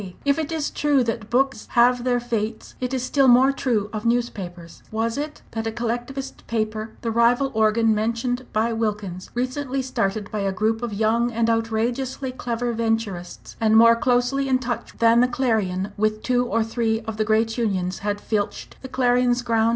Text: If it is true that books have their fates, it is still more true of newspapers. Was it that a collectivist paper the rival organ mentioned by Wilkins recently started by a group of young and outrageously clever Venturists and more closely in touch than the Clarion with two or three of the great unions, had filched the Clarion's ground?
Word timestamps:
If 0.25 0.39
it 0.39 0.51
is 0.51 0.71
true 0.71 1.03
that 1.03 1.29
books 1.29 1.67
have 1.73 2.03
their 2.05 2.19
fates, 2.19 2.73
it 2.79 2.91
is 2.91 3.03
still 3.03 3.27
more 3.27 3.51
true 3.51 3.87
of 3.93 4.03
newspapers. 4.03 4.81
Was 4.89 5.15
it 5.15 5.43
that 5.51 5.67
a 5.67 5.71
collectivist 5.71 6.47
paper 6.47 6.95
the 7.01 7.11
rival 7.11 7.51
organ 7.53 7.93
mentioned 7.93 8.47
by 8.51 8.73
Wilkins 8.73 9.29
recently 9.35 9.83
started 9.83 10.31
by 10.31 10.39
a 10.39 10.51
group 10.51 10.81
of 10.81 10.91
young 10.91 11.31
and 11.31 11.51
outrageously 11.51 12.31
clever 12.31 12.73
Venturists 12.73 13.55
and 13.61 13.77
more 13.77 13.95
closely 13.95 14.49
in 14.49 14.57
touch 14.57 14.97
than 14.97 15.19
the 15.19 15.27
Clarion 15.27 15.91
with 15.97 16.23
two 16.23 16.47
or 16.47 16.63
three 16.63 17.01
of 17.01 17.17
the 17.17 17.23
great 17.23 17.55
unions, 17.59 17.99
had 17.99 18.19
filched 18.19 18.77
the 18.81 18.89
Clarion's 18.89 19.43
ground? 19.43 19.69